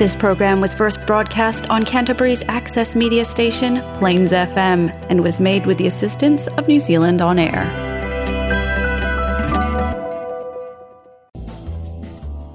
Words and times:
This 0.00 0.16
program 0.16 0.62
was 0.64 0.72
first 0.72 0.96
broadcast 1.08 1.68
on 1.68 1.84
Canterbury's 1.84 2.40
access 2.48 2.96
media 2.96 3.20
station, 3.26 3.84
Plains 4.00 4.32
FM, 4.32 4.88
and 5.12 5.20
was 5.22 5.36
made 5.38 5.66
with 5.68 5.76
the 5.76 5.84
assistance 5.92 6.46
of 6.56 6.64
New 6.66 6.80
Zealand 6.80 7.20
On 7.20 7.36
Air. 7.38 7.68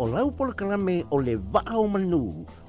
O 0.01 0.05
lau 0.09 0.33
kalame 0.57 1.05
o 1.13 1.19
le 1.21 1.35
vaa 1.53 1.77
o 1.81 1.85
manu, 1.87 2.23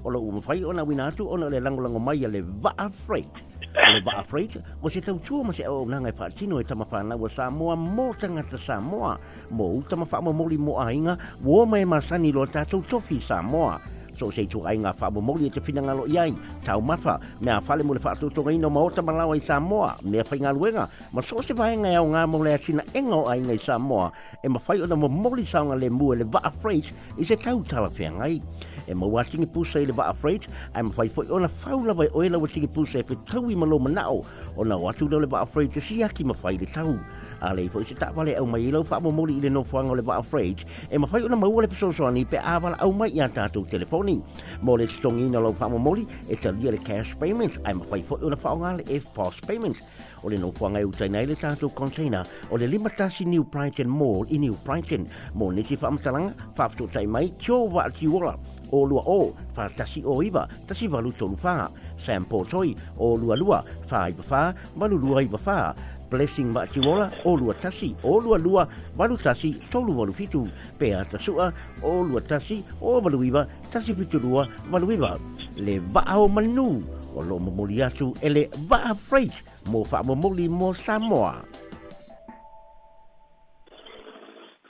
o 0.04 0.08
la 0.12 0.19
umawhai 0.21 0.60
o 0.69 0.72
na 0.77 0.85
winatu 0.90 1.24
o 1.27 1.37
na 1.40 1.49
le 1.49 1.56
langolango 1.67 1.97
mai 2.08 2.21
a 2.29 2.29
le 2.29 2.43
vaa 2.65 2.90
freight. 3.06 3.33
O 3.81 3.81
le 3.97 4.03
vaa 4.08 4.22
freight, 4.31 4.58
mo 4.83 4.88
se 4.93 5.01
tau 5.01 5.17
tua 5.24 5.40
ma 5.43 5.53
se 5.56 5.65
au 5.65 5.88
nanga 5.88 6.13
e 6.13 6.13
whaatino 6.19 6.61
e 6.61 6.65
tamawhana 6.69 7.17
wa 7.17 7.29
Samoa 7.38 7.74
mō 7.81 8.06
tangata 8.21 8.58
Samoa, 8.69 9.15
mō 9.56 9.67
utamawha 9.81 10.21
mo 10.22 10.33
mori 10.40 10.58
mō 10.61 10.74
ainga, 10.88 11.17
wō 11.49 11.65
mai 11.65 11.85
masani 11.88 12.31
lo 12.33 12.45
tātou 12.45 12.85
tofi 12.87 13.21
Samoa. 13.21 13.81
so 14.21 14.26
se 14.37 14.44
tu 14.51 14.60
ai 14.62 14.76
nga 14.78 14.92
fa 14.92 15.10
mo 15.10 15.21
mo 15.21 15.35
e 15.40 15.48
te 15.51 15.60
fina 15.60 15.80
nga 15.83 15.94
lo 15.94 16.05
yai 16.09 16.33
tau 16.65 16.80
mafa 16.80 17.19
me 17.41 17.51
a 17.52 17.61
fale 17.61 17.83
mo 17.83 17.93
le 17.95 18.01
fa 18.01 18.12
tu 18.20 18.27
tu 18.34 18.42
ngai 18.42 18.59
no 18.59 18.69
mo 18.69 18.89
ta 18.91 19.02
malawa 19.02 19.37
i 19.37 19.41
Samoa 19.41 19.97
me 20.02 20.23
fa 20.25 20.34
nga 20.37 20.51
luenga 20.52 20.84
ma 21.12 21.20
so 21.23 21.41
se 21.42 21.55
vai 21.55 21.77
nga 21.77 22.01
nga 22.12 22.23
mo 22.27 22.39
le 22.45 22.56
sina 22.65 22.83
engo 22.95 23.29
ai 23.29 23.41
nga 23.41 23.52
i 23.52 23.59
Samoa 23.59 24.12
e 24.45 24.48
ma 24.48 24.59
fai 24.59 24.80
ona 24.83 24.95
mo 24.97 25.09
mo 25.09 25.29
li 25.37 25.45
sa 25.45 25.61
nga 25.62 25.75
le 25.77 25.89
mo 25.91 26.12
le 26.15 26.25
va 26.25 26.41
afraid 26.45 26.84
i 27.20 27.25
se 27.25 27.37
tau 27.37 27.62
tala 27.69 27.91
fe 27.91 28.09
nga 28.09 28.25
i 28.29 28.41
e 28.89 28.95
mo 28.95 29.06
wa 29.06 29.23
tingi 29.25 29.47
pu 29.47 29.61
i 29.75 29.84
le 29.84 29.92
va 29.92 30.05
afraid 30.09 30.42
ai 30.73 30.83
ma 30.83 30.91
fai 30.97 31.09
foi 31.09 31.27
ona 31.30 31.48
fa 31.48 31.77
ula 31.77 31.92
vai 31.92 32.09
oela 32.12 32.39
wa 32.39 32.48
tingi 32.48 32.69
pusa 32.69 32.98
e 32.98 33.03
pe 33.05 33.14
tau 33.28 33.45
i 33.51 33.53
e 33.53 33.56
ma 33.56 33.67
lo 33.67 33.78
ma 33.78 33.91
nao 33.91 34.25
ona 34.56 34.77
wa 34.77 34.92
tu 34.92 35.05
le 35.09 35.27
va 35.27 35.39
afraid 35.45 35.73
te 35.73 35.80
si 35.80 36.01
ki 36.14 36.25
ma 36.25 36.33
fai 36.33 36.56
le 36.56 36.67
tau 36.73 36.95
a 37.41 37.55
le 37.55 37.63
ipo 37.63 37.81
i 37.81 37.85
se 37.85 37.95
tapa 37.95 38.23
le 38.25 38.35
au 38.37 38.47
mai 38.47 38.61
ilau 38.69 38.85
pa 38.85 38.99
mo 39.01 39.11
mori 39.11 39.37
i 39.37 39.41
le 39.41 39.49
nofuanga 39.51 39.91
o 39.91 39.95
le 39.95 40.03
vaa 40.03 40.23
fridge 40.23 40.65
e 40.91 40.99
mawhai 40.99 41.23
o 41.25 41.29
na 41.29 41.37
maua 41.37 41.62
le 41.62 41.69
pisoso 41.69 42.07
ani 42.07 42.25
pe 42.25 42.39
awala 42.39 42.77
au 42.81 42.93
mai 42.93 43.09
i 43.15 43.21
a 43.21 43.29
tatou 43.29 43.67
telefoni 43.67 44.21
mo 44.62 44.77
le 44.77 44.87
tutongi 44.87 45.29
na 45.31 45.39
lau 45.41 45.53
pa 45.53 45.69
mo 45.69 45.79
mori 45.79 46.07
e 46.29 46.37
talia 46.37 46.71
le 46.71 46.79
cash 46.79 47.15
payment 47.21 47.59
ai 47.65 47.75
mawhai 47.75 48.03
fo 48.03 48.17
i 48.20 48.25
o 48.27 48.31
na 48.31 48.37
whaonga 48.43 48.70
le 48.78 48.84
e-post 48.97 49.47
payment 49.47 49.77
o 50.23 50.28
le 50.31 50.39
nofuanga 50.39 50.81
e 50.81 50.84
utai 50.84 51.09
nei 51.09 51.27
le 51.27 51.34
tatou 51.37 51.69
container 51.70 52.25
o 52.51 52.56
le 52.56 52.67
limatasi 52.67 53.25
New 53.25 53.45
Brighton 53.45 53.89
Mall 53.89 54.25
in 54.28 54.34
e 54.43 54.47
New 54.47 54.56
Brighton 54.65 55.06
mo 55.34 55.50
nisi 55.50 55.77
whaamtalanga 55.81 56.33
whaafto 56.56 56.89
tai 56.93 57.06
mai 57.06 57.33
tio 57.39 57.65
wa 57.65 57.84
ati 57.84 58.06
wola 58.06 58.34
o 58.72 58.84
lua 58.84 59.03
o 59.06 59.33
fa 59.55 59.69
tasi 59.69 60.03
o 60.05 60.22
iwa 60.22 60.48
tasi 60.67 60.89
walu 60.89 61.12
tolu 61.12 61.36
fa 61.36 61.70
Sam 61.98 62.25
Paul 62.25 62.47
Choi 62.47 62.77
o 62.98 63.17
lua 63.17 63.36
lua 63.36 63.64
fa 63.86 64.09
iwa 64.11 64.22
fa 64.22 64.55
walu 64.78 64.97
lua 64.98 65.22
iwa 65.22 65.39
fa 65.39 65.75
Blessing 66.11 66.53
Matiwola 66.55 67.11
o 67.25 67.34
lua 67.37 67.55
tasi 67.55 67.94
o 68.05 68.20
lua 68.20 68.39
lua 68.39 68.69
walu 68.98 69.17
tasi 69.17 69.55
tolu 69.70 69.98
walu 69.98 70.12
fitu 70.14 70.48
pea 70.78 71.05
tasua 71.05 71.53
o 71.83 72.03
lua 72.03 72.20
tasi 72.20 72.62
o 72.81 73.00
walu 73.00 73.25
iwa 73.25 73.47
tasi 73.72 73.94
fitu 73.94 74.19
lua 74.19 74.48
walu 74.72 74.92
iwa 74.92 75.19
le 75.56 75.78
vaao 75.78 76.28
manu 76.28 76.83
o 77.17 77.22
lo 77.22 77.39
mamuli 77.39 77.83
atu 77.83 78.14
ele 78.20 78.50
vaa 78.69 78.94
freight 78.94 79.34
mo 79.67 79.84
fa 79.84 80.03
mamuli 80.03 80.48
mo 80.48 80.75
Samoa 80.75 81.42
Samoa 81.42 81.66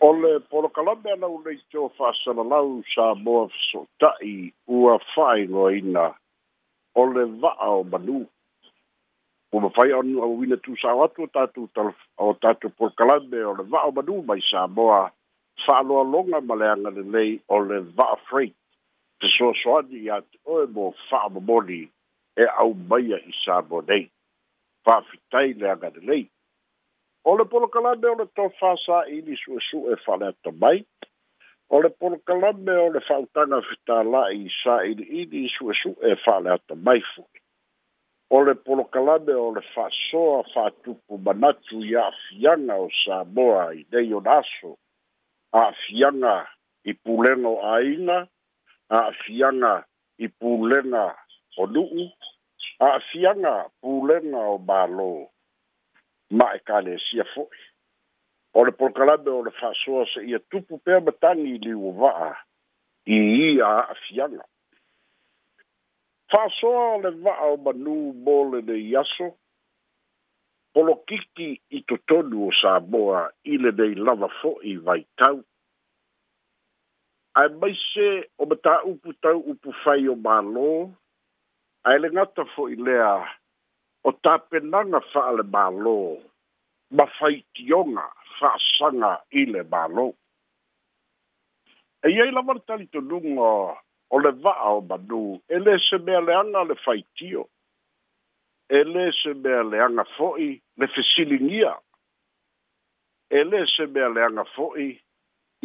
O 0.01 0.11
le 0.13 0.41
polo 0.41 0.69
kalame 0.69 1.11
ana 1.13 1.27
u 1.29 1.39
nei 1.45 1.57
tō 1.73 1.85
whāsana 1.99 2.45
lau 2.49 2.83
sa 2.95 3.15
moa 3.15 3.49
so 3.69 3.87
tai 4.01 4.53
ua 4.69 4.99
whae 5.13 5.47
ngoa 5.49 5.71
ina 5.79 6.05
o 6.95 7.05
le 7.13 7.25
vaa 7.41 7.69
o 7.77 7.83
manu. 7.85 8.27
O 9.53 9.61
ma 9.61 9.69
whae 9.73 9.95
anu 9.99 10.21
au 10.23 10.37
wina 10.37 10.59
tū 10.67 10.77
sa 10.83 10.93
watu 11.01 11.25
o 11.25 11.29
tātu 11.39 11.65
o 12.27 12.35
tātu 12.45 12.69
polo 12.77 12.93
kalame 12.99 13.41
o 13.49 13.55
le 13.61 13.65
vaa 13.73 13.87
o 13.89 13.95
manu 13.97 14.21
mai 14.29 14.39
sa 14.51 14.67
moa 14.67 15.01
whāloa 15.65 16.05
longa 16.13 16.41
ma 16.45 16.55
le 16.61 16.69
angane 16.75 17.07
nei 17.17 17.33
o 17.49 17.59
le 17.71 17.81
vaa 17.97 18.21
freight. 18.29 18.53
Te 19.19 19.33
soa 19.37 19.55
soa 19.63 19.81
ni 19.89 20.11
at 20.11 20.27
oe 20.45 20.67
mo 20.77 20.93
whaa 21.09 21.25
mamoni 21.33 21.83
e 22.43 22.53
au 22.61 22.75
maia 22.91 23.23
i 23.25 23.33
sa 23.45 23.63
moa 23.65 23.83
nei. 23.89 24.05
Whaa 24.85 25.01
fitai 25.09 25.57
le 25.57 25.73
angane 25.73 26.03
nei 26.11 26.27
o 27.27 27.33
le 27.37 27.45
polokalame 27.51 28.07
o 28.07 28.17
le 28.21 28.27
tofāsaʻili 28.39 29.35
suʻesuʻe 29.43 29.95
faaleata 30.05 30.51
mai 30.65 30.79
o 31.75 31.77
le 31.87 31.91
polokalame 32.03 32.75
o 32.85 32.87
le 32.97 33.01
faautaga 33.09 33.59
fetālaʻi 33.71 34.43
saʻiliʻili 34.63 35.43
suʻesuʻe 35.57 36.13
faaleata 36.25 36.75
mai 36.87 37.03
foʻi 37.11 37.43
o 38.37 38.39
le 38.49 38.55
polokalame 38.69 39.35
o 39.47 39.49
le 39.57 39.63
faasoa 39.73 40.37
faatupu 40.53 41.19
manatu 41.27 41.83
ia 41.91 42.05
afiaga 42.13 42.75
o 42.87 42.89
samoa 43.03 43.65
i 43.81 43.83
nei 43.93 44.13
o 44.19 44.21
naso 44.29 44.71
aafiaga 45.65 46.37
i 46.91 46.95
pulega 47.03 47.49
o 47.55 47.57
āiga 47.75 48.19
aafiaga 49.01 49.75
i 50.27 50.29
pulega 50.41 51.05
o 51.61 51.67
nuu 51.75 52.07
aafiaga 52.89 53.55
pulega 53.83 54.43
o 54.55 54.59
mālō 54.71 55.13
ma 56.31 56.55
e 56.57 56.61
ka 56.67 56.81
le 56.85 56.95
e 56.97 57.03
sia 57.09 57.25
foi 57.35 57.49
o 58.59 58.65
le 58.67 58.73
porokalame 58.79 59.31
o 59.31 59.43
le 59.47 59.51
faasoa 59.61 60.07
se 60.13 60.21
ia 60.31 60.39
tupu 60.51 60.79
pea 60.85 61.01
matagi 61.01 61.49
i 61.55 61.59
liua 61.65 61.91
va'a 62.01 62.31
i 63.15 63.19
ia 63.49 63.67
a'afiaga 63.67 64.43
faasoa 66.31 66.85
o 66.95 67.01
le 67.05 67.11
va'a 67.25 67.45
o 67.55 67.59
manū 67.67 67.97
mo 68.25 68.37
lenei 68.53 68.95
aso 69.03 69.27
polokiki 70.75 71.49
i 71.79 71.81
totonu 71.89 72.37
o 72.49 72.51
samoa 72.61 73.21
i 73.53 73.63
lenei 73.63 73.95
lava 74.05 74.29
fo'i 74.41 74.77
vaitau 74.87 75.37
ae 77.39 77.49
maise 77.61 78.09
o 78.41 78.51
matāupu 78.51 79.11
tau 79.23 79.39
upu 79.53 79.71
fai 79.85 80.09
o 80.09 80.15
mālō 80.27 80.71
ae 81.89 81.97
le 82.03 82.09
gata 82.17 82.43
fo'i 82.57 82.75
lea 82.87 83.13
o 84.09 84.13
tapenaga 84.23 85.01
fa'a 85.13 85.33
le 85.39 85.45
mālō 85.55 85.95
ma 86.97 87.07
faitioga 87.19 88.05
fa'asaga 88.39 89.11
i 89.41 89.45
le 89.51 89.65
mālō 89.73 90.05
e 92.07 92.13
iai 92.15 92.31
lava 92.35 92.55
le 92.59 92.63
talitonuga 92.71 93.51
o 94.15 94.21
le 94.23 94.33
va'a 94.45 94.69
o 94.77 94.81
manū 94.91 95.23
e 95.57 95.59
lē 95.67 95.75
se 95.89 95.99
mea 96.07 96.21
leaga 96.29 96.63
le 96.71 96.77
faitio 96.85 97.43
e 98.79 98.85
lē 98.93 99.09
se 99.23 99.35
mea 99.43 99.65
leaga 99.73 100.07
fo'i 100.15 100.53
le 100.83 100.89
fesiligia 100.95 101.75
e 103.41 103.43
lē 103.51 103.65
se 103.75 103.89
mea 103.97 104.13
leaga 104.17 104.47
fo'i 104.55 104.91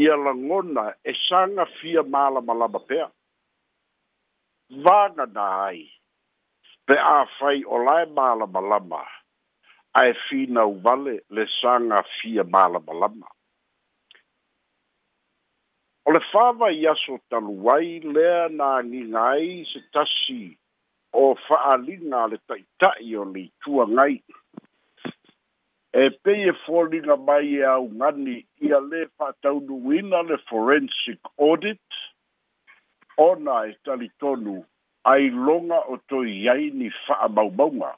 ia 0.02 0.18
lagona 0.26 0.88
e 1.12 1.14
sagafia 1.28 2.02
mālamalama 2.14 2.82
pea 2.90 3.08
vaganā 4.86 5.50
ai 5.70 5.82
pe 6.92 6.98
a 7.20 7.24
fai 7.38 7.60
o 7.64 7.78
lae 7.88 8.04
malamalama 8.18 8.98
ae 10.00 10.10
finau 10.24 10.72
vale 10.88 11.14
le 11.38 11.46
sanga 11.54 12.00
sagafia 12.00 12.44
malamalama 12.56 13.30
o 16.10 16.16
le 16.16 16.20
fāvai 16.32 16.82
aso 16.94 17.16
talu 17.32 17.54
ai 17.76 17.92
lea 18.18 18.42
na 18.58 18.68
agiga 18.82 19.22
ai 19.30 19.54
se 19.72 19.80
tasi 19.96 20.42
o 21.22 21.24
fa'aaliga 21.46 22.24
a 22.24 22.26
le 22.34 22.40
ta'ita'i 22.50 23.16
o 23.22 23.24
le 23.34 23.46
ituagai 23.46 24.18
e 26.02 26.04
pei 26.24 26.42
e 26.52 26.56
foliga 26.66 27.16
mai 27.30 27.54
e 27.54 27.64
augani 27.76 28.36
ia 28.68 28.80
lē 28.92 29.02
fa'ataunuina 29.16 30.26
le 30.30 30.38
forensic 30.52 31.20
audit 31.48 32.04
ona 33.30 33.56
e 33.72 33.74
talitonu 33.86 34.58
ai 35.06 35.30
longa 35.34 35.82
o 35.90 35.98
to 36.10 36.22
yai 36.26 36.70
ni 36.74 36.92
fa 37.08 37.28
ba 37.28 37.50
ba 37.50 37.98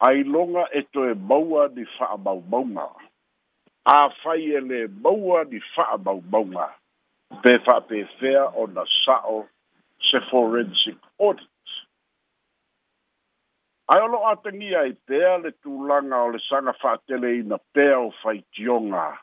ai 0.00 0.22
longa 0.26 0.66
e 0.74 0.80
to 0.92 1.10
e 1.10 1.14
baua 1.14 1.68
di 1.68 1.84
fa 1.98 2.16
ba 2.16 2.34
ba 2.34 2.90
a 3.86 4.08
fai 4.22 4.50
ele 4.56 4.86
baua 4.86 5.44
di 5.44 5.60
fa 5.74 5.96
ba 5.96 6.14
ba 6.14 6.44
ma 6.44 6.66
pe 7.42 7.58
fa 7.64 7.80
pe 7.80 8.04
fea 8.18 8.44
o 8.54 8.66
na 8.66 8.84
sao 9.04 9.46
se 10.08 10.18
forensic 10.30 10.98
audit 11.20 11.48
ai 13.88 14.02
lo 14.10 14.18
atangi 14.30 14.74
ai 14.74 14.92
te 15.06 15.22
ale 15.24 15.50
tu 15.62 15.84
langa 15.86 16.16
o 16.26 16.30
le 16.34 16.38
sanga 16.50 16.72
fa 16.82 16.98
tele 17.06 17.38
ina 17.38 17.58
pe 17.72 17.92
o 17.94 18.10
fai 18.22 18.38
tionga 18.52 19.14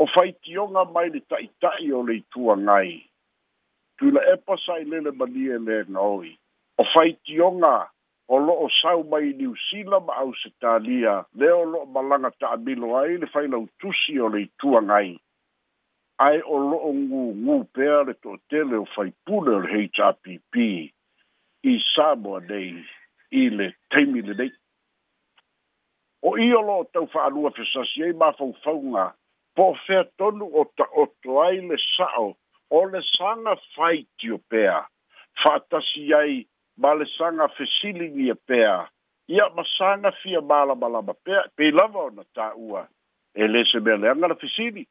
o 0.00 0.06
fai 0.08 0.32
tionga 0.42 0.84
mai 0.88 1.10
ni 1.12 1.20
tai 1.20 1.50
tai 1.60 1.84
o 1.92 2.00
le 2.02 2.22
tuangai 2.32 2.88
ngai 2.88 3.12
tu 3.98 4.10
la 4.10 4.20
epa 4.32 4.56
sai 4.66 4.84
lele 4.84 5.10
mani 5.10 5.48
e 5.54 5.58
le 5.66 5.84
ngaui. 5.88 6.38
O 6.78 6.84
fai 6.94 7.12
tionga 7.26 7.88
o 8.28 8.38
loo 8.38 8.68
sau 8.82 9.02
mai 9.04 9.32
ni 9.38 9.46
usila 9.46 10.00
ma 10.00 10.12
au 10.22 10.32
se 10.34 10.48
tālia, 10.60 11.24
leo 11.34 11.64
loo 11.64 11.86
malanga 11.86 12.30
ta 12.40 12.46
amilo 12.54 12.96
ai 12.98 13.18
le 13.22 13.26
fai 13.26 13.46
lau 13.48 13.68
tusi 13.78 14.18
o 14.20 14.28
le 14.28 14.48
tua 14.58 14.80
ngai. 14.82 15.18
Ai 16.18 16.40
o 16.44 16.56
loo 16.58 16.92
ngu 16.92 17.22
ngu 17.44 17.56
pēr 17.74 18.04
le 18.08 18.14
tō 18.22 18.36
tele 18.50 18.76
o 18.82 18.86
fai 18.96 19.10
pūle 19.26 19.54
o 19.56 19.60
le 19.62 19.70
HRPP 19.78 20.54
i 21.70 21.74
Samoa 21.94 22.40
nei 22.48 22.76
i 23.40 23.48
le 23.50 23.68
teimi 23.90 24.22
le 24.22 24.34
nei. 24.40 24.52
O 26.24 26.36
i 26.40 26.48
o 26.58 26.62
loo 26.64 26.84
tau 26.92 27.06
wha 27.14 27.26
anua 27.28 27.50
fesasi 27.54 28.04
ei 28.08 28.12
ma 28.16 28.32
fau 28.38 28.54
fau 28.64 28.78
ngā, 28.80 29.06
po 29.56 29.72
fea 29.86 30.04
tonu 30.18 30.46
o 30.60 30.64
ta 30.78 30.86
oto 31.02 31.40
ai 31.44 31.60
le 31.68 31.78
sao 31.96 32.32
o 32.78 32.80
le 32.90 33.00
sanga 33.16 33.54
fai 33.74 33.98
tio 34.18 34.38
pea, 34.50 34.78
whaatasi 35.44 36.02
ai 36.18 36.34
ma 36.82 36.90
le 36.98 37.04
sanga 37.18 37.46
fesilingi 37.56 38.24
e 38.28 38.32
a 38.32 38.34
pea, 38.48 38.74
ia 39.36 39.44
ma 39.56 39.62
sanga 39.78 40.10
fia 40.22 40.40
mala 40.50 40.74
malama 40.82 41.14
pea, 41.24 41.40
pei 41.56 41.70
lava 41.78 42.00
o 42.08 42.10
na 42.16 42.24
tā 42.36 42.48
ua, 42.68 42.82
e 43.42 43.46
le 43.46 43.62
se 43.70 43.78
mea 43.84 43.96
le 44.02 44.08
angara 44.10 44.34
fesili, 44.42 44.82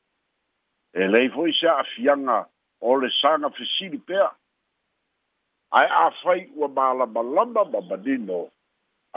e 0.94 1.04
le 1.12 1.26
i 1.26 1.30
fwoi 1.36 1.52
se 1.60 1.68
a 1.68 1.84
fianga 1.96 2.40
o 2.80 2.96
le 3.02 3.10
sanga 3.20 3.50
fesili 3.58 4.00
pea, 4.08 4.30
ai 5.78 5.88
a 5.90 6.08
fai 6.22 6.48
ua 6.56 6.68
mala 6.78 7.06
malama 7.16 7.66
mamanino, 7.74 8.46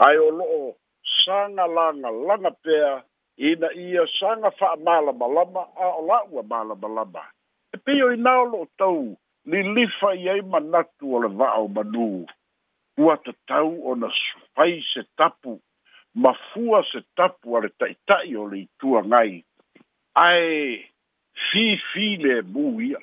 ai 0.07 0.19
o 0.19 0.27
loo 0.41 0.75
sanga 1.23 1.65
langa 1.75 2.11
langa 2.27 2.51
pea, 2.63 2.91
ina 3.47 3.71
ia 3.85 4.03
sanga 4.19 4.51
fa 4.59 4.75
mala 4.83 5.13
malama, 5.15 5.63
a 5.83 5.95
o 5.99 6.03
la 6.05 6.19
ua 6.35 6.43
mala 6.43 6.75
malama, 6.75 7.05
malama 7.05 7.27
te 7.77 7.83
pio 7.85 8.11
i 8.13 8.17
nao 8.17 8.43
lo 8.45 8.65
tau, 8.77 9.15
ni 9.45 9.59
lifa 9.75 10.13
i 10.15 10.27
ei 10.29 10.41
manatu 10.41 11.15
o 11.15 11.19
le 11.21 11.27
vao 11.29 11.67
manu. 11.67 12.25
Ua 12.97 13.15
te 13.25 13.31
tau 13.47 13.71
o 13.89 13.95
na 13.95 14.09
sufai 14.09 14.81
se 14.93 15.01
tapu, 15.17 15.59
ma 16.15 16.31
fua 16.53 16.81
se 16.91 16.99
tapu 17.15 17.57
ale 17.57 17.69
taitai 17.79 18.35
o 18.35 18.45
le 18.47 18.57
itua 18.65 19.01
ngai. 19.03 19.43
Ai, 20.15 20.81
fi 21.49 21.77
fi 21.93 22.17
le 22.23 22.41
mu 22.41 22.79
ia. 22.81 22.99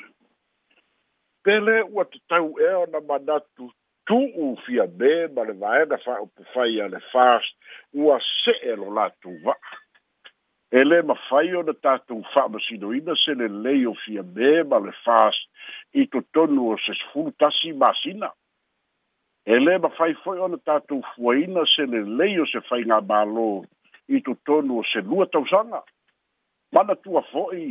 Pele 1.44 1.82
ua 1.94 2.04
te 2.04 2.18
tau 2.28 2.54
e 2.58 2.68
o 2.82 2.86
na 2.90 3.00
manatu, 3.08 3.70
tu 4.06 4.16
u 4.46 4.56
fia 4.64 4.86
be, 4.98 5.12
ma 5.34 5.42
le 5.44 5.54
vaenga 5.62 5.96
fa 6.06 6.20
upufai 6.24 6.80
ale 6.84 7.00
fast, 7.12 7.54
ua 7.94 8.16
se 8.42 8.54
e 8.72 8.76
lo 8.80 8.90
latu 8.96 9.30
vaa. 9.44 9.78
e 10.78 10.82
lē 10.82 10.96
mafai 11.06 11.50
ona 11.56 11.72
tatou 11.86 12.24
fa'amasinoina 12.34 13.14
se 13.24 13.32
lelei 13.40 13.84
o 13.86 13.92
fia 14.02 14.22
mē 14.36 14.48
ma 14.70 14.80
le 14.86 14.94
fas 15.04 15.36
i 16.00 16.04
totonu 16.14 16.64
o 16.72 16.78
sesfulu 16.86 17.30
tasi 17.42 17.70
masina 17.82 18.30
e 19.54 19.60
lē 19.64 19.76
mafai 19.84 20.14
fo'i 20.24 20.42
ona 20.46 20.58
tatou 20.70 21.04
fuaina 21.12 21.62
se 21.74 21.86
lelei 21.92 22.40
o 22.42 22.46
se 22.54 22.62
faigā 22.70 22.98
mālō 23.12 23.46
i 24.16 24.22
totonu 24.28 24.80
o 24.80 24.88
se 24.92 25.04
lua 25.12 25.28
tausaga 25.36 25.80
mana 26.74 26.98
tua 27.06 27.22
fo'i 27.30 27.68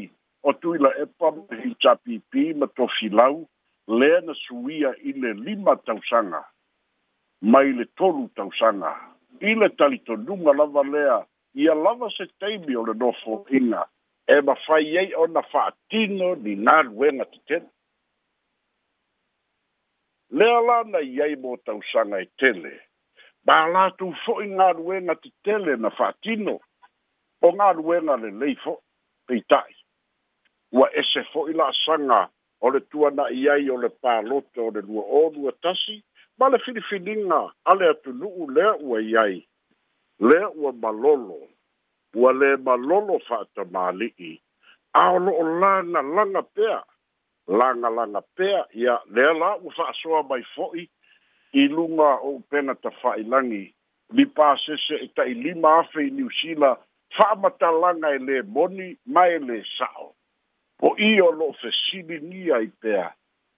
o 0.50 0.56
tuila 0.64 0.94
epa 1.04 1.34
ma 1.42 1.60
hitapipi 1.66 2.46
ma 2.62 2.72
tofilau 2.78 3.36
lea 4.00 4.22
na 4.30 4.38
suia 4.46 4.94
i 5.10 5.18
le 5.20 5.36
lima 5.44 5.76
tausaga 5.88 6.42
mai 7.52 7.68
le 7.82 7.90
tolu 8.00 8.26
tausaga 8.40 8.96
i 9.52 9.58
le 9.60 9.72
talitonuga 9.80 10.56
lava 10.62 10.88
lea 10.96 11.20
ia 11.56 11.74
lava 11.74 12.10
se 12.10 12.26
taimi 12.40 12.76
o 12.76 12.86
le 12.86 12.94
nofoʻiga 12.98 13.84
e 14.28 14.42
mafai 14.42 14.98
ai 14.98 15.14
ona 15.16 15.42
faatino 15.52 16.34
linā 16.44 16.76
luega 16.90 17.26
tetele 17.32 17.70
lea 20.38 20.60
lanai 20.68 21.22
ai 21.26 21.36
mo 21.36 21.58
tausaga 21.66 22.20
e 22.22 22.26
tele 22.40 22.72
tu 22.80 23.46
ma 23.48 23.56
latou 23.74 24.14
fo'i 24.26 24.48
galuega 24.58 25.16
tetele 25.22 25.76
na 25.76 25.90
faatino 25.90 26.60
o 27.42 27.52
galuega 27.58 28.16
lelei 28.24 28.56
fo'i 28.64 28.78
peita'i 29.28 29.74
ua 30.72 30.88
ese 31.02 31.22
fo'i 31.32 31.54
la'asaga 31.54 32.22
o 32.66 32.70
le 32.74 32.80
tuana'i 32.90 33.50
ai 33.54 33.70
o 33.70 33.78
le 33.78 33.90
palote 34.02 34.60
o 34.68 34.70
le 34.72 34.82
lua 34.88 35.04
olu 35.22 35.48
a 35.50 35.54
tasi 35.62 35.98
ma 36.40 36.50
le 36.50 36.58
filifiliga 36.66 37.40
a 37.70 37.72
le 37.78 37.86
atunu'u 37.94 38.50
lea 38.56 38.74
ua 38.82 39.00
i 39.12 39.18
ai 39.26 39.38
le 40.30 40.40
o 40.66 40.72
malolo 40.81 41.40
ua 42.22 42.31
lē 42.40 42.50
malolo 42.66 43.18
fa'atamāli'i 43.28 44.31
a 45.00 45.04
o 45.16 45.20
lo'o 45.25 45.44
lagalaga 45.62 46.42
pea 46.56 46.81
lagalaga 47.60 48.22
pea 48.38 48.62
ya 48.84 48.96
lea 49.16 49.34
la 49.42 49.50
ua 49.64 49.72
fa'asoa 49.78 50.22
mai 50.30 50.44
fo'i 50.56 50.86
i 51.62 51.64
luga 51.75 52.10
o 52.30 52.40
pena 52.50 52.75
tafa'ailagi 52.84 53.64
li 54.16 54.25
pasese 54.38 54.96
e 55.06 55.08
ta'i 55.18 55.34
lima 55.46 55.70
afe 55.81 56.00
i 56.08 56.16
niusila 56.18 56.72
fa'amatalaga 57.16 58.08
e 58.18 58.19
lē 58.28 58.38
moni 58.56 58.88
mae 59.16 59.36
lē 59.48 59.60
sa'o 59.78 60.08
po 60.80 60.96
i 61.10 61.12
o 61.28 61.31
lo'o 61.40 61.74
ni 62.30 62.42
ai 62.58 62.68
pea 62.84 63.08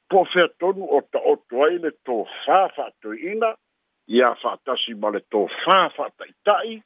po 0.09 0.25
fea 0.33 0.47
tonu 0.59 0.83
o 0.97 1.01
ta'oto 1.13 1.63
ai 1.67 1.77
le 1.83 1.89
tofā 2.07 2.59
fa'atoi'ina 2.75 3.49
fa 3.53 3.63
ia 4.07 4.33
fa'atasi 4.35 4.93
ma 5.01 5.09
le 5.09 5.19
tofā 5.33 5.89
fa'ataʻitaʻi 5.97 6.81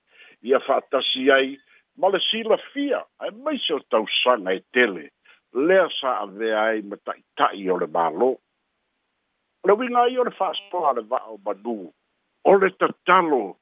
ia 0.50 0.60
fa'atasi 0.60 1.32
ai 1.36 1.58
ma 2.00 2.08
le 2.10 2.20
silafia 2.32 3.02
ae 3.20 3.30
maise 3.44 3.74
o 3.76 3.80
tausaga 3.92 4.52
e 4.56 4.60
tele 4.74 5.10
lea 5.54 5.88
sa 6.00 6.20
avea 6.24 6.60
ai 6.64 6.82
ma 6.82 6.96
ta'itaʻi 6.96 7.68
o 7.76 7.78
le 7.84 7.88
mālō 7.88 8.32
o 8.32 9.68
le 9.68 9.74
uiga 9.76 10.00
ai 10.06 10.18
o 10.18 10.24
le 10.24 10.32
fa'asoa 10.40 10.94
le 10.98 11.02
va'ao 11.12 11.38
manū 11.46 11.78
o 12.50 12.54
le 12.60 12.70
tatalo 12.80 13.56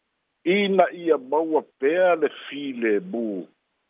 ina 0.45 0.85
ia 0.93 1.17
maua 1.17 1.61
pea 1.81 2.15
le 2.15 2.29
filemū 2.45 3.29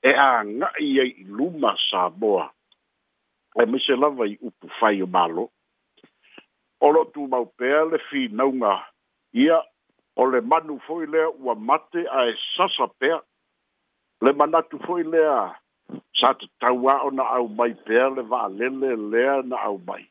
e 0.03 0.11
āga'i 0.31 0.91
ai 1.03 1.11
i 1.21 1.27
luma 1.27 1.75
samoa 1.91 2.47
ae 3.59 3.65
maise 3.65 3.99
lava 3.99 4.25
i 4.31 4.37
upu 4.47 4.71
fai 4.79 5.01
o 5.03 5.07
mālō 5.19 5.43
o 6.87 6.87
lo'o 6.93 7.11
tumau 7.13 7.45
pea 7.59 7.83
le 7.91 7.97
finauga 8.09 8.77
ia 9.33 9.62
o 10.15 10.25
le 10.25 10.41
manu 10.41 10.79
foi 10.88 11.06
lea 11.06 11.29
ua 11.39 11.56
mate 11.56 12.00
ae 12.12 12.33
sasa 12.56 12.88
pea 13.00 13.21
le 14.21 14.31
manatu 14.31 14.77
foi 14.85 15.03
lea 15.03 15.53
sa 16.19 16.33
tatau 16.39 16.89
a'o 16.94 17.09
na 17.12 17.24
aumai 17.35 17.74
pea 17.85 18.09
le 18.15 18.21
va'alele 18.31 18.89
lea 19.12 19.41
na 19.50 19.57
aumai 19.68 20.03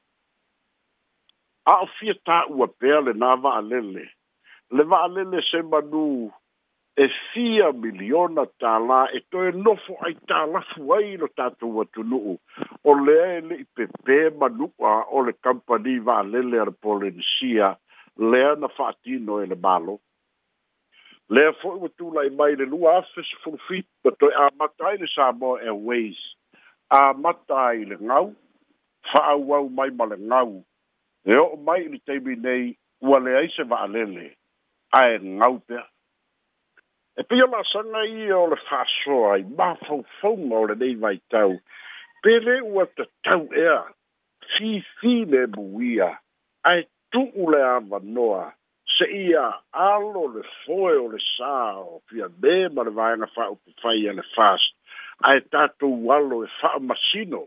a'ofia 1.72 2.14
ta'ua 2.26 2.66
pea 2.80 3.00
lenā 3.06 3.28
va'alele 3.42 4.04
le 4.76 4.82
va'alele 4.90 5.40
se 5.50 5.62
manu 5.70 6.30
e 6.96 7.06
fia 7.32 7.72
miliona 7.72 8.44
tālā 8.62 9.00
e 9.16 9.20
toe 9.30 9.48
nofo 9.64 9.92
ai 10.06 10.14
tālafu 10.28 10.94
ai 10.96 11.16
lo 11.20 11.26
tatou 11.36 11.80
atunu'u 11.82 12.32
o 12.84 12.92
lea 13.06 13.26
e 13.38 13.40
le'i 13.48 13.64
pepē 13.76 14.16
manu'a 14.40 14.92
o 15.16 15.24
le 15.26 15.32
kampani 15.46 15.98
va'alele 16.06 16.60
a 16.60 16.64
le 16.68 16.74
polinesia 16.84 17.68
lea 18.16 18.54
na 18.58 18.68
fa'atino 18.68 19.42
e 19.42 19.46
le 19.46 19.54
malo 19.54 20.00
lea 21.28 21.52
fo'i 21.60 21.78
ua 21.80 21.88
tula'i 21.98 22.30
mai 22.30 22.56
le 22.56 22.64
lua 22.64 22.96
afe 22.98 23.22
se 23.22 23.36
folufit 23.44 23.86
ma 24.04 24.10
to 24.18 24.26
a 24.40 24.48
ai 24.88 24.96
le 24.98 25.06
samoa 25.14 25.60
airways 25.60 26.18
amata 26.88 27.56
ai 27.68 27.84
le 27.84 27.96
ngau 28.00 28.32
fa'auau 29.12 29.68
mai 29.76 29.90
ma 29.98 30.04
le 30.10 30.16
ngau 30.28 30.52
e 31.26 31.34
o'o 31.36 31.56
mai 31.66 31.82
i 31.84 31.88
le 31.92 31.98
taimi 32.06 32.34
nei 32.36 32.76
ua 33.00 33.18
leai 33.18 33.48
se 33.56 33.62
va'alele 33.68 34.26
ae 35.00 35.18
ngau 35.38 35.54
pea 35.68 35.84
e 37.16 37.22
pei 37.28 37.40
o 37.42 37.46
la'asaga 37.52 38.00
ia 38.14 38.36
o 38.38 38.46
le 38.54 38.60
fa'asoa 38.64 39.32
ai 39.36 39.42
mafaufauga 39.58 40.54
o 40.62 40.66
lenei 40.72 40.94
vaitau 41.04 41.52
pe 42.22 42.38
lē 42.48 42.62
ua 42.64 42.84
a 43.32 43.36
ea 43.66 43.78
fifi 44.56 45.16
le 45.32 45.46
buia 45.52 46.10
ae 46.72 46.82
tu'u 47.16 47.50
le 47.50 47.60
avanoa 47.76 48.42
se 48.96 49.06
ia 49.28 49.44
alo 49.90 50.22
le 50.34 50.42
foe 50.62 50.96
o 51.04 51.06
le 51.12 51.20
sao, 51.36 51.80
o 51.96 52.00
fia 52.08 52.26
me 52.42 52.52
ma 52.74 52.82
le 52.86 52.92
vaenga 52.98 53.26
wha 53.36 53.44
upu 53.54 53.70
fai 53.82 53.96
le 54.18 54.24
fast 54.36 54.70
ae 55.28 55.38
tato 55.52 55.86
alo 56.16 56.36
e 56.46 56.48
wha 56.60 56.70
masino 56.88 57.40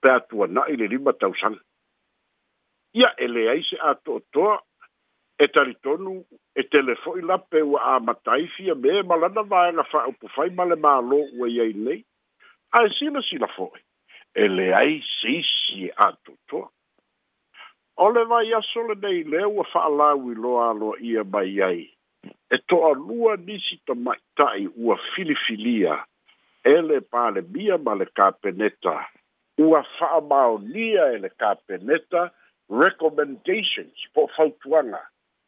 pe 0.00 0.08
atua 0.18 0.46
na 0.54 0.62
i 0.72 0.76
le 0.80 0.86
lima 0.92 1.12
tausanga 1.20 1.62
ia 3.00 3.08
ele 3.26 3.42
ai 3.54 3.62
se 3.70 3.76
ato 3.90 4.12
toa 4.34 4.54
e 5.42 5.48
taritonu 5.54 6.12
e 6.60 6.62
telefo 6.74 7.16
i 7.20 7.22
la 7.30 7.36
pe 7.50 7.58
ua 7.72 7.80
amatai 7.96 8.46
fia 8.54 8.74
me 8.82 9.02
ma 9.08 9.16
lana 9.22 9.42
vaenga 9.52 9.84
wha 9.92 10.06
upu 10.12 10.26
fai 10.36 10.48
ma 10.58 10.64
le 10.70 10.76
malo 10.86 11.18
ua 11.40 11.48
iei 11.56 11.72
nei 11.86 12.00
ae 12.78 12.86
sila 12.98 13.20
sila 13.30 13.48
foe 13.56 13.78
ele 14.44 14.74
ai 14.82 15.00
sisi 15.18 15.38
isi 15.38 15.84
e 15.88 15.92
ato 16.10 16.32
o 17.96 18.08
le 18.10 18.24
vai 18.30 18.52
aso 18.58 18.80
lenei 18.88 19.22
lea 19.24 19.48
ua 19.48 19.64
fa'alauiloaaloa 19.72 20.96
ia 21.10 21.22
mai 21.32 21.56
ai 21.70 21.80
e 22.54 22.58
to'alua 22.68 23.36
nisi 23.46 23.76
tamaita'i 23.86 24.64
ua 24.86 24.96
filifilia 25.14 25.94
e 26.64 26.74
le 26.88 27.00
palemia 27.00 27.78
ma 27.78 27.94
le 27.94 28.06
kapeneta 28.18 28.94
ua 29.68 29.82
fa'amaonia 29.98 31.02
e 31.14 31.18
le 31.22 31.30
kapeneta 31.40 32.22
recommendations 32.84 33.96
po 34.14 34.26
fautuaga 34.36 35.02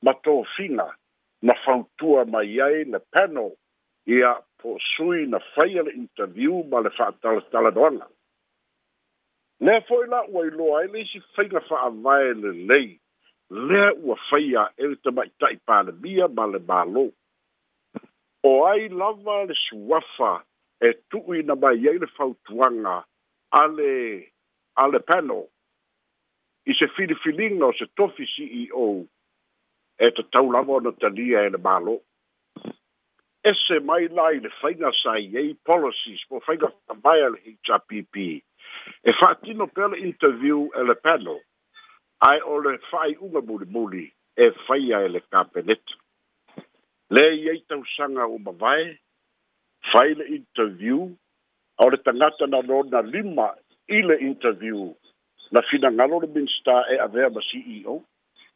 ma 0.05 0.13
tofina 0.25 0.87
na 1.43 1.55
fautua 1.65 2.25
mai 2.25 2.61
ai 2.67 2.85
le 2.93 3.01
panel 3.13 3.51
ia 4.17 4.31
po 4.61 4.79
sui 4.95 5.27
na 5.27 5.39
fai 5.55 5.79
a 5.79 5.83
le 5.83 5.93
interview 6.05 6.63
ma 6.71 6.79
le 6.81 6.91
fa'atalatala 6.99 7.71
doaga 7.75 8.07
Le 9.59 9.81
foi 9.89 10.07
la 10.07 10.21
ua 10.29 10.47
ilo 10.47 10.77
ai 10.77 10.87
le 10.89 11.05
si 11.09 11.19
whainga 11.35 11.61
wha 11.69 11.79
a 11.87 11.91
vae 11.91 12.33
le 12.37 12.53
lei. 12.69 13.01
E 13.51 13.55
le 13.55 13.89
ua 14.05 14.15
whai 14.29 14.53
a 14.55 14.65
e 14.77 14.85
te 15.03 15.11
mai 15.11 15.31
tai 15.41 15.57
pāna 15.67 15.93
mia 16.03 16.29
ma 16.29 16.45
le 16.45 16.61
mālo. 16.69 17.05
O 18.45 18.67
ai 18.69 18.89
lava 18.89 19.45
le 19.49 19.55
suwafa 19.55 20.33
e 20.81 20.89
tuu 21.11 21.33
i 21.35 21.41
na 21.43 21.55
mai 21.55 21.81
ei 21.89 21.99
le 21.99 22.07
fautuanga 22.17 22.99
ale 23.63 23.91
ale 24.83 24.99
pano 25.09 25.41
i 26.71 26.75
se 26.79 26.87
filifilinga 26.97 27.65
o 27.67 27.73
se 27.73 27.87
tofi 27.97 28.25
CEO 28.35 28.89
e 29.99 30.07
te 30.15 30.23
tau 30.37 30.53
lava 30.53 30.73
o 30.77 30.81
natalia 30.81 31.41
e 31.49 31.55
le 31.55 31.59
mālo. 31.65 31.95
Ese 33.41 33.81
mai 33.81 34.09
lai 34.13 34.37
le 34.41 34.51
whainga 34.61 34.91
sa 35.01 35.17
i 35.17 35.55
policies 35.65 36.21
po 36.29 36.43
whainga 36.45 36.69
wha 36.73 36.95
vae 37.05 37.25
le 37.33 37.41
HRPP. 37.67 38.15
E 39.05 39.13
whaatino 39.13 39.67
pele 39.69 39.99
interview 40.09 40.71
e 40.75 40.83
le 40.89 40.95
panel, 40.97 41.39
ai 42.29 42.41
o 42.43 42.59
le 42.61 42.75
whai 42.91 43.17
unga 43.21 43.41
e 44.37 44.53
whaia 44.69 44.99
e 45.07 45.09
le 45.09 45.21
kapenetu. 45.31 45.95
Le 47.11 47.23
iei 47.37 47.61
tausanga 47.69 48.25
o 48.27 48.39
mawai, 48.39 48.99
whai 49.93 50.15
le 50.15 50.25
interview, 50.39 51.15
o 51.83 51.89
le 51.91 51.97
tangata 51.99 52.47
na 52.47 52.61
rona 52.61 53.01
lima 53.03 53.55
i 53.89 54.03
le 54.03 54.17
interview 54.21 54.95
na 55.53 55.61
finagalo 55.63 56.21
le 56.21 56.27
minista 56.27 56.85
e 56.91 56.99
avea 56.99 57.31
ma 57.31 57.41
CEO, 57.41 58.03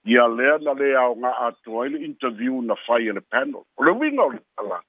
ia 0.04 0.26
lea 0.26 0.58
na 0.58 0.72
le 0.74 0.96
aoga 0.96 1.30
atoa 1.46 1.88
le 1.88 1.98
interview 2.04 2.60
na 2.62 2.74
fai 2.74 3.06
e 3.08 3.12
le 3.12 3.20
panel 3.20 3.54
o 3.76 3.84
le 3.84 3.90
uiga 3.92 4.22
o 4.24 4.30
le 4.30 4.40
tala 4.56 4.82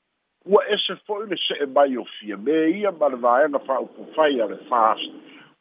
ua 0.46 0.64
ese 0.74 0.96
fo'i 1.06 1.28
le 1.30 1.36
se'e 1.38 1.66
mai 1.68 1.96
o 1.98 2.06
me 2.42 2.70
ia 2.72 2.92
ma 2.92 3.08
le 3.10 3.16
vaega 3.18 3.60
fa'aupufai 3.60 4.42
a 4.42 4.46
le 4.46 4.58
fast 4.70 5.12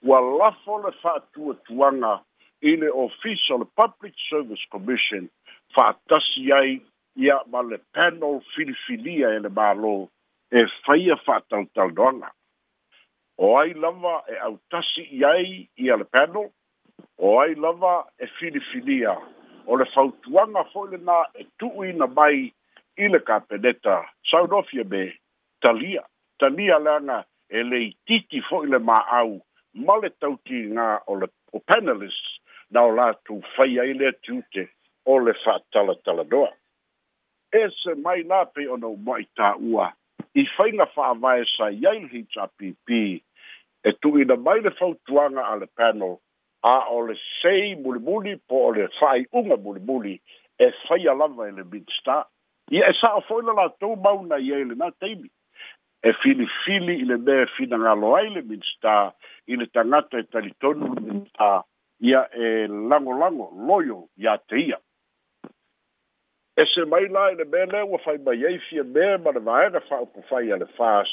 ua 0.03 0.21
lafo 0.21 0.79
le 0.79 0.91
fa'atuatuaga 1.03 2.19
i 2.61 2.77
le 2.77 2.89
official 2.91 3.59
le 3.59 3.65
public 3.65 4.15
service 4.31 4.65
commission 4.71 5.29
fa'atasi 5.75 6.53
ai 6.53 6.81
ia 7.17 7.37
ma 7.53 7.61
le 7.63 7.77
panel 7.95 8.41
filifilia 8.55 9.29
e 9.37 9.39
le 9.39 9.49
mālō 9.49 10.09
e 10.53 10.61
faia 10.85 11.17
fa'ataltaldoaga 11.27 12.31
o 13.39 13.59
ai 13.59 13.75
lava 13.75 14.15
e 14.29 14.35
autasi 14.49 15.03
i 15.19 15.25
ai 15.25 15.69
ia 15.77 15.97
le 15.97 16.05
panel 16.05 16.49
o 17.19 17.41
ai 17.41 17.55
lava 17.55 18.07
e 18.19 18.27
filifilia 18.39 19.13
o 19.67 19.77
le 19.77 19.85
fautuaga 19.95 20.63
fo'i 20.73 20.89
lenā 20.97 21.19
e 21.41 21.47
tu'uina 21.59 22.07
mai 22.17 22.39
i 23.05 23.09
le 23.13 23.21
kapeneta 23.29 23.97
saunofia 24.31 24.85
me 24.91 25.03
talia 25.63 26.03
talia 26.39 26.79
leaga 26.87 27.19
e 27.49 27.59
leitiiti 27.71 28.41
fo'i 28.49 28.69
le 28.73 28.79
māau 28.89 29.41
ma 29.75 29.97
le 30.03 30.11
tauti 30.21 30.65
ngā 30.75 30.89
o 31.09 31.15
le 31.21 31.29
o 31.55 31.59
panelist 31.67 32.41
na 32.75 32.83
o 32.87 32.91
lātou 32.95 33.41
whai 33.55 33.79
ai 33.83 33.93
le 33.99 34.11
tūte 34.27 34.67
o 35.07 35.19
le 35.23 35.33
whātala 35.45 35.95
tala 36.05 36.25
doa. 36.25 36.51
E 37.55 37.65
se 37.83 37.95
mai 37.99 38.21
nā 38.29 38.45
pe 38.55 38.67
ono 38.71 38.93
mai 38.95 39.25
tā 39.39 39.55
ua 39.59 39.89
i 40.39 40.45
whainga 40.57 40.87
whāwae 40.95 41.47
sa 41.57 41.69
iai 41.75 42.05
HRPP 42.07 42.95
e 43.89 43.95
tu 44.03 44.13
ina 44.23 44.37
mai 44.39 44.61
le 44.65 44.71
whautuanga 44.81 45.43
a 45.53 45.57
le 45.63 45.67
panel 45.79 46.19
a 46.67 46.77
o 46.95 47.01
le 47.09 47.17
sei 47.41 47.75
muli 47.79 47.99
muli 48.05 48.37
po 48.49 48.67
o 48.69 48.75
le 48.77 48.89
whai 49.01 49.25
unga 49.33 49.57
muli 49.57 49.81
muli 49.87 50.21
e 50.61 50.71
whai 50.87 51.07
alawa 51.09 51.49
e 51.49 51.55
le 51.59 51.65
midstar. 51.65 52.27
Ia 52.71 52.87
e 52.91 52.95
sa 53.01 53.15
o 53.19 53.25
whoina 53.27 53.55
la 53.57 53.69
tō 53.83 53.95
mauna 53.99 54.39
iai 54.39 54.67
le 54.69 54.77
nā 54.79 54.91
teimi. 55.01 55.31
E 56.01 56.15
fili 56.23 56.47
fili 56.63 56.95
i 57.03 57.05
le 57.05 57.19
mea 57.21 57.45
fina 57.59 57.77
ngā 57.77 57.93
loai 58.01 58.31
le 58.33 58.43
midstar 58.49 59.11
i 59.51 59.57
le 59.57 59.67
tangata 59.67 60.17
e 60.19 60.25
talitonu 60.33 60.87
ia 62.01 62.23
e 62.33 62.67
lango 62.91 63.13
lango 63.19 63.47
loyo 63.67 64.07
ia 64.17 64.37
te 64.39 64.57
ia. 64.67 64.79
E 66.57 66.65
se 66.75 66.85
mai 66.85 67.09
la 67.09 67.31
e 67.33 67.35
le 67.35 67.45
mele 67.45 67.81
ua 67.83 67.99
fai 67.99 68.19
mai 68.19 68.45
eifi 68.51 68.79
e 68.79 68.83
mea 68.85 69.19
ma 69.19 69.31
le 69.35 69.41
vaena 69.43 69.81
fa 69.89 69.99
upo 70.07 70.23
fai 70.31 70.53
a 70.53 70.59
fast 70.59 70.77
faas 70.79 71.09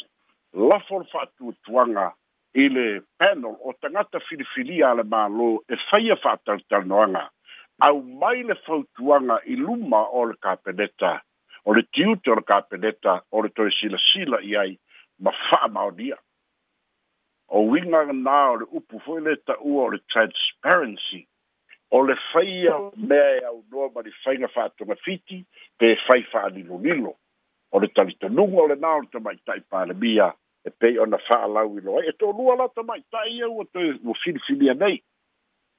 lafon 0.54 1.04
fa 1.12 1.26
tu 1.38 1.50
tuanga 1.66 2.14
i 2.54 2.70
le 2.70 2.86
panel 3.18 3.58
o 3.66 3.74
tangata 3.82 4.20
filifilia 4.30 4.94
le 4.94 5.04
malo 5.04 5.64
e 5.74 5.76
fai 5.90 6.12
a 6.12 6.16
fa 6.16 6.38
tal 6.46 6.62
tal 6.70 6.86
noanga 6.86 7.26
au 7.88 8.02
mai 8.22 8.44
le 8.44 8.54
fau 8.66 8.84
tuanga 8.96 9.42
i 9.50 9.56
luma 9.58 10.02
o 10.14 10.26
le 10.30 10.38
kapeneta 10.44 11.22
o 11.66 11.74
le 11.74 11.84
tiute 11.94 12.30
o 12.32 12.36
le 12.36 12.44
kapeneta 12.46 13.22
o 13.34 13.42
le 13.42 13.50
toi 13.50 13.72
sila 13.72 13.98
sila 14.08 14.38
i 14.42 14.54
ai 14.56 14.74
ma 15.20 15.32
fa 15.32 15.68
maodia 15.68 16.18
o 17.54 17.64
winga 17.72 18.02
nā 18.14 18.38
o 18.52 18.56
le 18.62 18.66
upu 18.76 19.00
fwe 19.06 19.22
le 19.24 19.36
ta 19.48 19.56
ua 19.62 19.86
o 19.86 19.90
le 19.94 20.00
transparency 20.12 21.22
o 21.96 22.02
le 22.04 22.16
whaia 22.34 22.74
mea 22.98 23.30
e 23.40 23.46
au 23.50 23.64
noa 23.72 23.90
ma 23.96 24.02
le 24.04 24.12
whainga 24.26 24.48
whātunga 24.56 24.96
fiti 25.06 25.42
pe 25.80 25.94
whai 26.08 26.20
wha 26.34 26.50
nilo 26.50 26.80
nilo 26.84 27.14
o 27.72 27.80
le 27.80 27.88
talita 27.88 28.30
nunga 28.30 28.62
o 28.64 28.68
le 28.68 28.76
nā 28.82 28.92
o 28.98 29.04
le 29.06 29.10
tamai 29.16 29.38
tai 29.48 29.60
pāle 29.72 29.94
mia 29.96 30.28
e 30.66 30.70
pei 30.76 31.00
o 31.00 31.06
na 31.08 31.20
wha 31.30 31.40
alau 31.48 31.78
i 31.80 31.86
loa 31.86 32.04
e 32.04 32.16
tō 32.20 32.34
lua 32.36 32.56
la 32.60 32.68
tamai 32.76 33.00
tai 33.12 33.32
e 33.40 33.46
ua 33.50 33.64
te 33.72 33.88
ua 34.04 34.18
filifilia 34.26 34.74
nei 34.74 35.00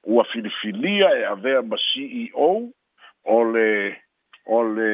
ua 0.09 0.25
filifilia 0.33 1.13
e 1.21 1.25
avea 1.35 1.61
ma 1.63 1.77
CEO 1.89 2.51
o 3.29 3.43
le 3.53 3.69
o 4.49 4.63
le 4.65 4.93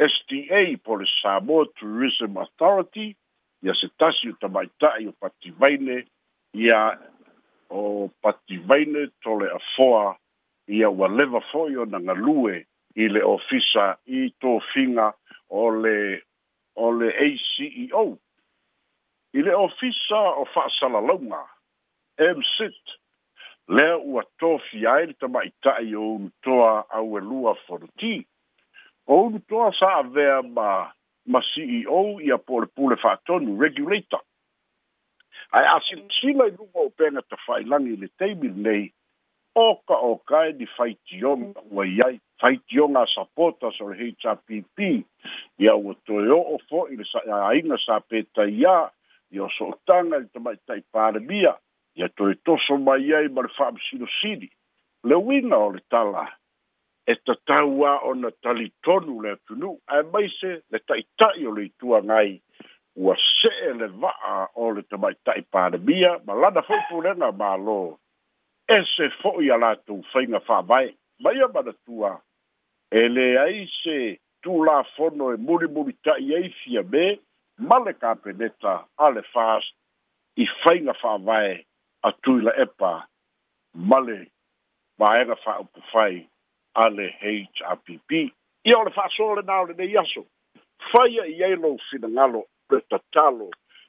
STA 0.00 0.64
po 0.82 0.96
le 0.96 1.04
Samoa 1.20 1.68
Tourism 1.74 2.38
Authority 2.38 3.12
ia 3.64 3.74
se 3.74 3.88
tasi 3.98 4.30
o 4.30 4.36
tamaitaʻi 4.40 5.08
o 5.08 5.12
pativaine 5.20 6.04
ia 6.54 6.96
o 7.70 8.10
pativaine 8.22 9.08
tole 9.22 9.50
afoa 9.50 10.16
ia 10.68 10.90
ua 10.90 11.08
leva 11.08 11.40
foʻi 11.52 11.76
ona 11.82 11.98
galue 12.00 12.64
i 12.94 13.08
le 13.08 13.22
ofisa 13.24 13.96
i 14.06 14.30
tofiga 14.40 15.06
o 15.50 15.70
le 15.82 16.22
o 16.76 16.90
le 16.98 17.08
aceo 17.26 18.04
i 19.34 19.42
le 19.42 19.54
ofisa 19.54 20.20
o 20.40 20.44
faasalalauga 20.54 21.42
msit 22.38 22.84
lea 23.68 23.96
ua 23.96 24.22
tofi 24.38 24.86
ai 24.86 25.06
le 25.06 25.12
tamaʻitaʻi 25.20 25.94
o 25.98 26.14
ulutoa 26.16 26.84
auelua 26.90 27.56
folutī 27.66 28.22
o 29.06 29.22
ulutoa 29.26 29.72
sa 29.78 29.94
avea 30.02 30.42
ma 30.42 30.92
ma 31.28 31.40
CEO 31.54 32.20
ia 32.20 32.38
por 32.38 32.66
pule 32.74 32.96
faton 32.96 33.60
regulator 33.60 34.20
ai 35.52 35.66
asi 35.76 35.94
si 36.20 36.30
mai 36.38 36.50
lu 36.56 36.64
mo 36.74 36.82
pena 36.98 37.20
ta 37.30 37.36
fai 37.46 37.62
langi 37.70 37.94
le 38.00 38.08
table 38.20 38.52
nei 38.66 38.86
o 39.64 39.68
ka 39.88 39.96
o 40.10 40.16
kai 40.30 40.48
di 40.58 40.66
fai 40.76 40.92
tiong 41.08 41.44
wa 41.76 41.84
yai 41.98 42.14
fai 42.40 42.54
tiong 42.68 42.96
a 42.96 43.04
supporta 43.14 43.68
sor 43.76 43.92
HPP 44.24 44.76
ia 45.64 45.72
o 45.76 45.92
to 46.08 46.16
yo 46.28 46.38
o 46.56 46.56
fo 46.68 46.80
il 46.94 47.04
sa 47.12 47.20
ai 47.50 47.60
na 47.68 47.76
sa 47.84 48.00
peta 48.08 48.42
ia 48.62 48.78
io 49.36 49.46
so 49.58 49.66
tanga 49.88 50.16
il 50.22 50.28
ta 50.32 50.40
mai 50.40 50.56
tai 50.66 50.80
pare 50.94 51.20
bia 51.20 51.52
ia 52.00 52.08
to 52.16 52.24
to 52.44 52.56
mai 52.86 53.00
yai 53.10 53.28
mar 53.28 53.48
fam 53.56 53.76
si 53.86 54.00
lo 54.00 54.08
sidi 54.20 54.48
le 55.04 55.16
wina 55.28 55.56
o 55.60 55.68
le 55.76 55.84
tala 55.92 56.24
e 57.08 57.14
tatāua 57.24 57.94
o 58.04 58.10
na 58.20 58.28
tali 58.44 58.66
tonu 58.84 59.14
le 59.24 59.30
tunu, 59.48 59.70
a 59.88 60.00
e 60.00 60.06
mai 60.12 60.28
se 60.34 60.50
le 60.70 60.78
taitai 60.84 61.46
o 61.48 61.54
le 61.56 61.62
itua 61.70 62.02
ngai, 62.04 62.34
ua 63.04 63.14
se 63.22 63.48
e 63.70 63.72
le 63.78 63.88
vaa 64.02 64.34
o 64.54 64.66
le 64.76 64.82
tamaitai 64.90 65.40
pāremia, 65.52 66.12
ma 66.26 66.34
lana 66.36 66.60
fau 66.68 66.80
pūrenga 66.90 67.30
mā 67.40 67.54
lō, 67.64 67.78
e 68.76 68.80
se 68.92 69.08
fōi 69.22 69.48
a 69.54 69.60
lātou 69.62 70.02
whainga 70.12 70.42
whāmai, 70.50 70.90
ma 71.24 71.32
ia 71.32 71.48
mana 71.54 71.72
tua, 71.86 72.12
e 72.92 73.06
le 73.14 73.26
aise 73.46 73.98
tū 74.44 74.60
lā 74.68 74.82
fono 74.94 75.30
e 75.32 75.40
muri 75.48 75.68
muri 75.72 75.96
tai 76.04 76.20
eifia 76.42 76.84
me, 76.92 77.06
ma 77.58 77.80
le 77.88 77.96
kāpeneta 78.02 78.76
a 79.04 79.08
le 79.16 79.24
fāst, 79.34 79.72
i 80.36 80.44
whainga 80.60 80.92
whāmai 81.00 81.54
a 82.04 82.12
tūila 82.20 82.52
epa, 82.68 82.92
ma 83.88 84.00
le, 84.04 84.26
ma 85.00 85.16
ega 85.22 85.36
whāupu 85.46 85.88
whainga, 85.94 86.28
alehapp 86.84 87.82
ia 87.88 88.30
o 88.30 88.30
E 88.64 88.74
olha 88.74 88.92
o 89.62 89.64
lenei 89.66 89.96
aso 89.98 90.24
faia 90.92 91.24
i 91.26 91.42
ai 91.42 91.56
lou 91.56 91.76
finagalo 91.90 92.44
le 92.70 92.80
tatalo 92.88 93.48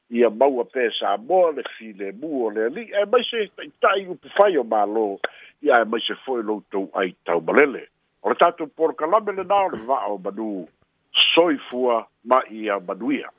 ia 0.09 0.29
maua 0.29 0.65
pe 0.65 0.89
samoa 0.99 1.51
le 1.51 1.63
filemu 1.77 2.45
o 2.45 2.49
le 2.49 2.65
ali'i 2.65 2.91
E 2.93 3.05
mai 3.05 3.23
se 3.29 3.37
ta'ita'i 3.55 4.07
upu 4.11 4.27
fai 4.37 4.57
o 4.57 4.63
mālō 4.63 5.05
ia 5.61 5.81
e 5.81 5.85
mai 5.85 6.01
se 6.01 6.15
fo'i 6.25 6.41
loutou 6.43 6.89
ai 6.97 7.13
taumalele 7.25 7.83
o 8.23 8.29
le 8.29 8.35
tatou 8.35 8.67
polokalame 8.75 9.31
lenā 9.37 9.57
o 9.65 9.69
le 9.75 9.85
va'a 9.89 10.07
o 10.09 10.17
badu 10.17 10.67
soifua 11.33 12.07
ma 12.25 12.41
ia 12.49 12.79
baduia. 12.79 13.38